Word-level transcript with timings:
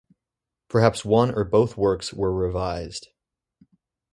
Perhaps 0.67 1.05
one 1.05 1.31
or 1.35 1.43
both 1.43 1.77
works 1.77 2.11
were 2.11 2.33
revised. 2.33 3.09